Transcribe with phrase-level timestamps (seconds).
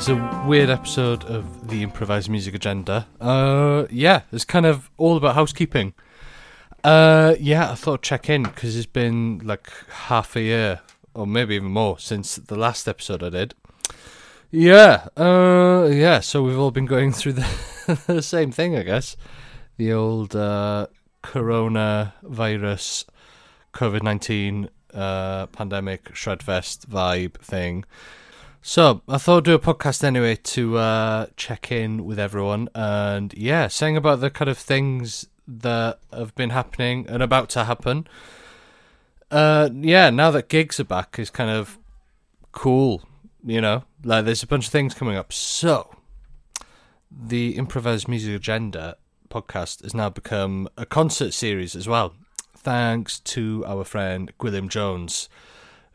[0.00, 3.06] it's a weird episode of the improvised music agenda.
[3.20, 5.92] Uh, yeah, it's kind of all about housekeeping.
[6.82, 10.80] Uh, yeah, I thought I'd check in because it's been like half a year,
[11.12, 13.54] or maybe even more, since the last episode I did.
[14.50, 16.20] Yeah, uh, yeah.
[16.20, 19.18] So we've all been going through the, the same thing, I guess.
[19.76, 20.86] The old uh,
[21.20, 23.04] Corona virus,
[23.74, 27.84] COVID nineteen uh, pandemic shredfest vibe thing.
[28.62, 33.32] So I thought I'd do a podcast anyway to uh, check in with everyone and
[33.34, 38.06] yeah, saying about the kind of things that have been happening and about to happen.
[39.30, 41.78] Uh, yeah, now that gigs are back is kind of
[42.52, 43.02] cool,
[43.42, 43.84] you know.
[44.04, 45.32] Like there's a bunch of things coming up.
[45.32, 45.96] So
[47.10, 48.98] the improvised music agenda
[49.30, 52.12] podcast has now become a concert series as well,
[52.54, 55.30] thanks to our friend Gwilym Jones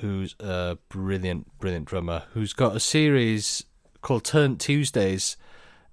[0.00, 3.64] who's a brilliant, brilliant drummer, who's got a series
[4.02, 5.36] called Turn Tuesdays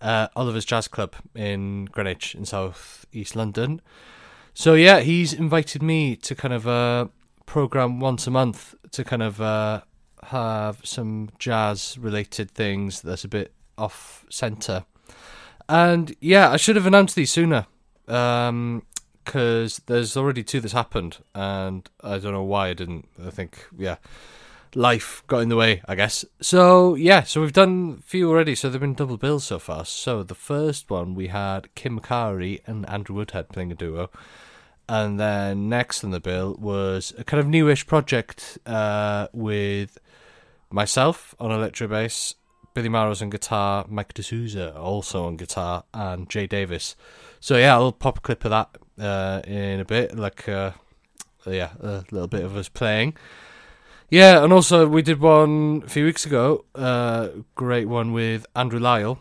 [0.00, 3.80] at Oliver's Jazz Club in Greenwich in South East London.
[4.52, 7.06] So yeah, he's invited me to kind of uh,
[7.46, 9.82] program once a month to kind of uh,
[10.24, 14.84] have some jazz related things that's a bit off center.
[15.68, 17.66] And yeah, I should have announced these sooner.
[18.06, 18.82] Um,
[19.24, 23.08] because there's already two that's happened, and I don't know why I didn't.
[23.24, 23.96] I think yeah,
[24.74, 26.24] life got in the way, I guess.
[26.40, 28.54] So yeah, so we've done a few already.
[28.54, 29.84] So they've been double bills so far.
[29.84, 34.10] So the first one we had Kim Macari and Andrew Woodhead playing a duo.
[34.88, 39.98] And then next on the bill was a kind of newish project uh, with
[40.70, 42.34] myself on electro bass,
[42.74, 46.96] Billy Marrows on guitar, Mike D'Souza also on guitar, and Jay Davis.
[47.40, 50.72] So yeah, I'll pop a clip of that uh, in a bit, like uh,
[51.46, 53.16] yeah, a little bit of us playing.
[54.10, 58.78] Yeah, and also we did one a few weeks ago, uh, great one with Andrew
[58.78, 59.18] Lisle,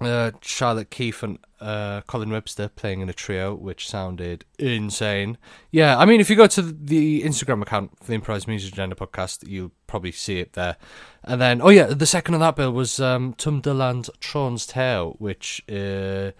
[0.00, 5.38] uh, Charlotte Keeffe, and uh, Colin Webster playing in a trio, which sounded insane.
[5.70, 8.96] Yeah, I mean, if you go to the Instagram account for the Improvised Music Agenda
[8.96, 10.76] podcast, you'll probably see it there.
[11.22, 15.14] And then, oh yeah, the second on that bill was um, Twm Dylan Tron's Tale,
[15.18, 16.32] which, uh,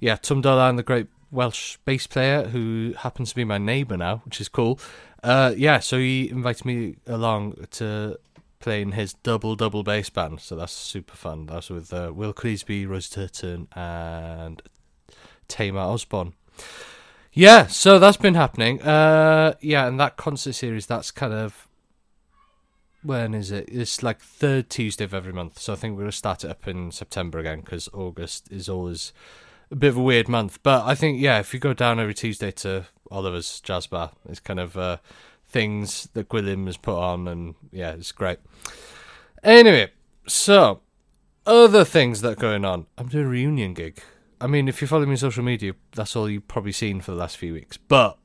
[0.00, 4.22] yeah, Twm Dylan, the great Welsh bass player who happens to be my neighbour now,
[4.24, 4.78] which is cool.
[5.22, 8.18] Uh, yeah, so he invited me along to
[8.60, 11.46] play in his double double bass band, so that's super fun.
[11.46, 14.62] That's with uh, Will Cleesby, Rose Turton, and
[15.48, 16.34] Tamar Osborn.
[17.32, 18.80] Yeah, so that's been happening.
[18.80, 21.66] Uh, yeah, and that concert series, that's kind of
[23.02, 23.68] when is it?
[23.70, 25.58] It's like third Tuesday of every month.
[25.58, 29.12] So I think we're gonna start it up in September again because August is always
[29.70, 30.62] a bit of a weird month.
[30.62, 34.40] But I think yeah, if you go down every Tuesday to Oliver's Jazz Bar, it's
[34.40, 34.98] kind of uh,
[35.48, 38.38] things that Gwilym has put on, and yeah, it's great.
[39.42, 39.90] Anyway,
[40.26, 40.80] so
[41.46, 42.86] other things that are going on.
[42.96, 44.02] I'm doing a reunion gig.
[44.40, 47.12] I mean, if you follow me on social media, that's all you've probably seen for
[47.12, 47.76] the last few weeks.
[47.76, 48.18] But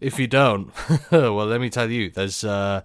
[0.00, 0.72] if you don't,
[1.10, 2.82] well, let me tell you, there's uh,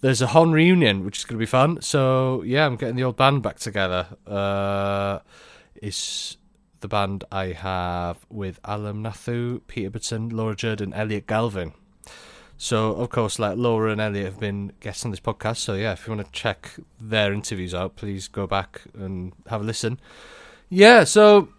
[0.00, 1.80] there's a Hon reunion, which is going to be fun.
[1.82, 4.06] So yeah, I'm getting the old band back together.
[4.26, 5.20] Uh,
[5.74, 6.36] it's
[6.80, 11.72] the band I have with Alam Nathoo, Peter Butson, Laura Jurd, and Elliot Galvin.
[12.60, 15.58] So, of course, like Laura and Elliot have been guests on this podcast.
[15.58, 19.60] So, yeah, if you want to check their interviews out, please go back and have
[19.60, 20.00] a listen.
[20.68, 21.50] Yeah, so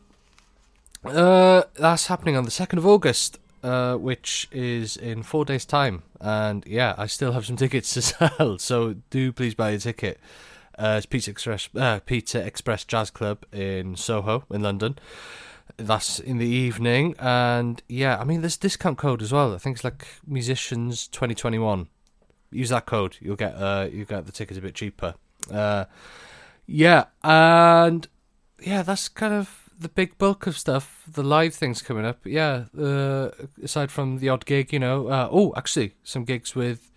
[1.06, 6.04] uh, that's happening on the 2nd of August, uh, which is in four days' time.
[6.20, 8.60] And yeah, I still have some tickets to sell.
[8.60, 10.20] So, do please buy a ticket.
[10.80, 14.98] Uh, Pizza Express, uh, Pizza Express Jazz Club in Soho in London.
[15.78, 19.54] That's in the evening, and yeah, I mean, there's discount code as well.
[19.54, 21.88] I think it's like musicians twenty twenty one.
[22.52, 25.16] Use that code, you'll get uh, you get the tickets a bit cheaper.
[25.52, 25.86] Uh,
[26.66, 28.08] yeah, and
[28.62, 31.04] yeah, that's kind of the big bulk of stuff.
[31.08, 32.66] The live things coming up, yeah.
[32.78, 33.30] Uh,
[33.64, 35.08] aside from the odd gig, you know.
[35.08, 36.92] Uh, oh, actually, some gigs with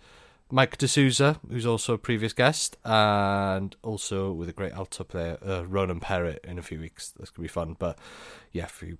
[0.53, 5.65] Mike D'Souza, who's also a previous guest, and also with a great alto player, uh,
[5.65, 7.11] Ronan Perrett, in a few weeks.
[7.17, 7.75] That's going to be fun.
[7.79, 7.97] But
[8.51, 8.99] yeah, for you,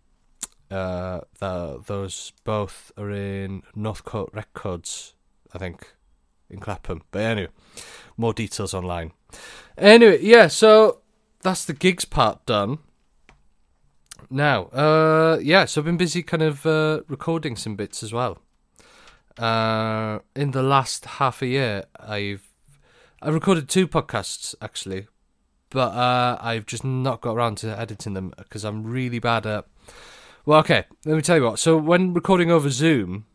[0.71, 5.13] uh, the, those both are in Northcote Records,
[5.53, 5.93] I think,
[6.49, 7.03] in Clapham.
[7.11, 7.51] But anyway,
[8.17, 9.11] more details online.
[9.77, 11.01] Anyway, yeah, so
[11.43, 12.79] that's the gigs part done.
[14.27, 18.39] Now, uh, yeah, so I've been busy kind of uh, recording some bits as well
[19.37, 22.47] uh, in the last half a year, I've
[23.21, 25.07] I recorded two podcasts actually,
[25.69, 29.65] but uh, I've just not got around to editing them because I'm really bad at.
[30.45, 31.57] Well, okay, let me tell you what.
[31.57, 33.25] So when recording over Zoom,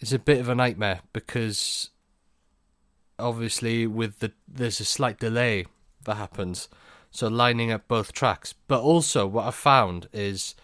[0.00, 1.90] it's a bit of a nightmare because
[3.18, 5.66] obviously with the there's a slight delay
[6.04, 6.68] that happens,
[7.12, 8.54] so lining up both tracks.
[8.66, 10.56] But also, what I've found is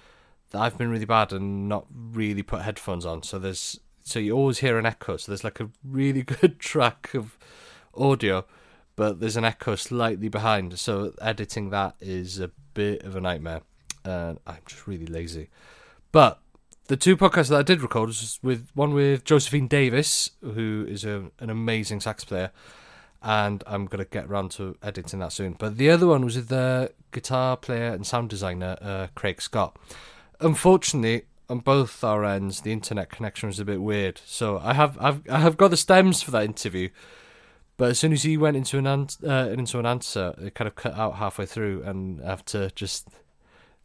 [0.50, 3.22] that I've been really bad and not really put headphones on.
[3.22, 5.16] So there's so you always hear an echo.
[5.16, 7.36] So there's like a really good track of
[7.92, 8.44] audio,
[8.94, 10.78] but there's an echo slightly behind.
[10.78, 13.62] So editing that is a bit of a nightmare,
[14.04, 15.50] and I'm just really lazy.
[16.12, 16.38] But
[16.86, 21.04] the two podcasts that I did record was with one with Josephine Davies, who is
[21.04, 22.52] a, an amazing sax player,
[23.22, 25.56] and I'm gonna get around to editing that soon.
[25.58, 29.76] But the other one was with the guitar player and sound designer uh, Craig Scott.
[30.38, 34.20] Unfortunately, on both our ends, the internet connection was a bit weird.
[34.26, 36.88] So I have I've I have got the stems for that interview,
[37.76, 40.68] but as soon as he went into an an- uh, into an answer, it kind
[40.68, 43.08] of cut out halfway through, and I have to just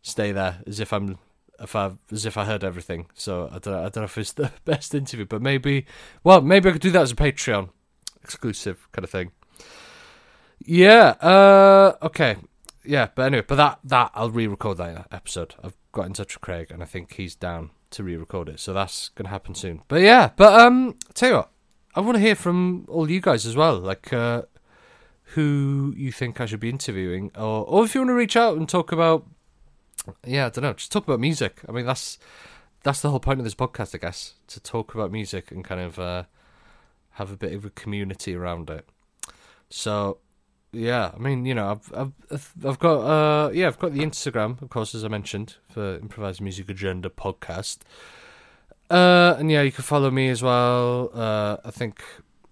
[0.02, 1.19] stay there as if I'm
[1.60, 3.08] if I as if I heard everything.
[3.13, 5.86] So I don't I don't know if it's the best interview, but maybe
[6.24, 7.69] well maybe I could do that as a Patreon
[8.24, 9.31] exclusive kind of thing.
[10.60, 11.16] Yeah.
[11.22, 11.96] Uh.
[12.04, 12.38] Okay.
[12.83, 13.10] Yeah.
[13.13, 15.56] But anyway, but that that I'll re-record that episode.
[15.63, 18.60] I've got in touch with Craig, and I think he's down to re-record it.
[18.60, 19.81] So that's gonna happen soon.
[19.88, 20.31] But yeah.
[20.36, 20.95] But um.
[21.13, 21.51] Tell you what,
[21.95, 23.78] I want to hear from all you guys as well.
[23.78, 24.44] Like uh,
[25.36, 28.57] who you think I should be interviewing, or or if you want to reach out
[28.57, 29.25] and talk about.
[30.25, 30.74] Yeah, I don't know.
[30.74, 31.62] Just talk about music.
[31.69, 32.18] I mean, that's
[32.84, 35.81] that's the whole point of this podcast, I guess, to talk about music and kind
[35.81, 36.24] of uh,
[37.12, 38.89] have a bit of a community around it.
[39.69, 40.18] So,
[40.74, 44.62] yeah, I mean, you know, I've I've I've got uh yeah, I've got the Instagram,
[44.62, 47.80] of course, as I mentioned, for Improvised Music Agenda podcast.
[48.90, 51.12] Uh, and yeah, you can follow me as well.
[51.14, 52.04] Uh, I think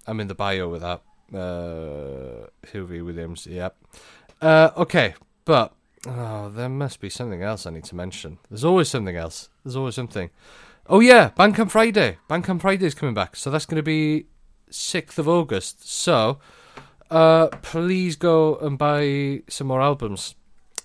[0.08, 1.02] I'm in the bio with that.
[1.38, 3.76] Uh, Hilary Williams, yep.
[4.42, 5.74] Uh, okay, but
[6.08, 8.38] oh, there must be something else I need to mention.
[8.50, 9.50] There's always something else.
[9.64, 10.30] There's always something.
[10.88, 12.18] Oh yeah, Bandcamp Friday.
[12.30, 14.26] Bandcamp Friday is coming back, so that's going to be
[14.70, 15.90] sixth of August.
[15.90, 16.40] So,
[17.10, 20.36] uh, please go and buy some more albums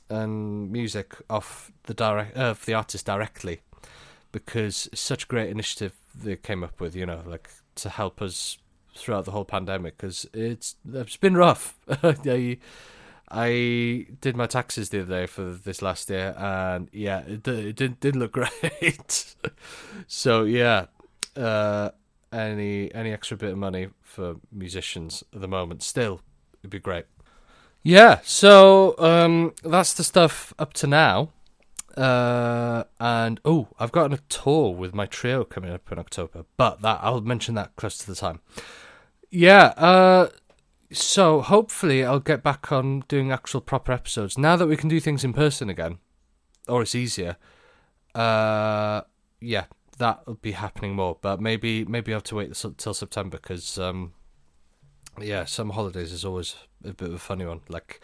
[0.08, 3.60] and music off the direct uh, of the artist directly
[4.32, 6.96] because such great initiative they came up with.
[6.96, 8.58] You know, like to help us
[8.94, 11.76] throughout the whole pandemic because it's it's been rough.
[12.02, 12.58] I,
[13.30, 17.76] I did my taxes the other day for this last year, and yeah, it, it
[17.76, 19.34] didn't didn't look great.
[20.06, 20.86] so yeah,
[21.36, 21.90] uh,
[22.34, 26.20] any any extra bit of money for musicians at the moment still
[26.60, 27.06] it'd be great.
[27.82, 31.30] Yeah, so um, that's the stuff up to now.
[31.96, 36.80] Uh, and oh, I've got a tour with my trio coming up in October, but
[36.80, 38.40] that I'll mention that close to the time.
[39.30, 40.30] Yeah, uh,
[40.90, 44.98] so hopefully I'll get back on doing actual proper episodes now that we can do
[44.98, 45.98] things in person again,
[46.66, 47.36] or it's easier.
[48.14, 49.02] Uh,
[49.40, 49.64] yeah,
[49.98, 53.78] that will be happening more, but maybe maybe I have to wait till September because
[53.78, 54.12] um,
[55.20, 58.00] yeah, some holidays is always a bit of a funny one, like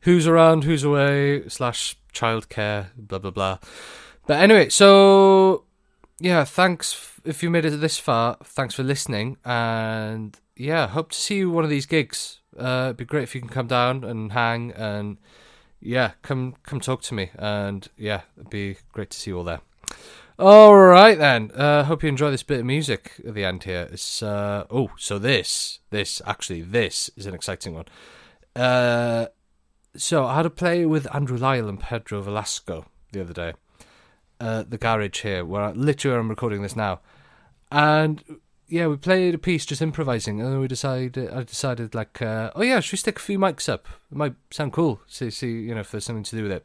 [0.00, 3.58] who's around, who's away, slash childcare, blah blah blah.
[4.26, 5.64] But anyway, so
[6.18, 8.36] yeah, thanks if you made it this far.
[8.44, 12.40] Thanks for listening, and yeah, hope to see you one of these gigs.
[12.58, 15.18] Uh, it'd be great if you can come down and hang, and
[15.80, 19.44] yeah, come come talk to me, and yeah, it'd be great to see you all
[19.44, 19.60] there.
[20.40, 21.50] All right then.
[21.50, 23.90] Uh, hope you enjoy this bit of music at the end here.
[23.92, 27.84] It's uh, oh, so this this actually this is an exciting one.
[28.56, 29.26] Uh,
[29.94, 33.52] so I had a play with Andrew Lisle and Pedro Velasco the other day.
[34.40, 37.00] Uh, the garage here, where I, literally I'm recording this now,
[37.70, 38.24] and
[38.66, 42.50] yeah, we played a piece just improvising, and then we decided I decided like, uh,
[42.56, 43.86] oh yeah, should we stick a few mics up?
[44.10, 45.02] It might sound cool.
[45.06, 46.64] See, see, you know, if there's something to do with it.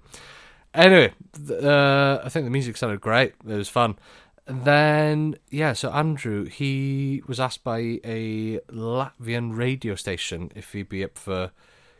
[0.76, 1.14] Anyway,
[1.50, 3.34] uh, I think the music sounded great.
[3.48, 3.98] It was fun.
[4.46, 10.90] And then yeah, so Andrew he was asked by a Latvian radio station if he'd
[10.90, 11.52] be up for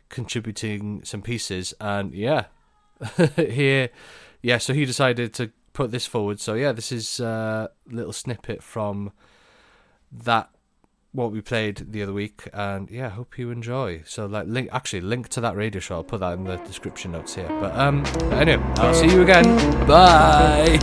[0.08, 2.44] contributing some pieces, and yeah,
[3.36, 3.88] here,
[4.42, 6.38] yeah, so he decided to put this forward.
[6.38, 9.10] So yeah, this is a little snippet from
[10.12, 10.50] that
[11.16, 14.02] what we played the other week, and yeah, hope you enjoy.
[14.04, 15.96] So like, link actually link to that radio show.
[15.96, 17.48] I'll put that in the description notes here.
[17.48, 19.46] But um, but anyway, I'll see you again.
[19.86, 20.78] Bye.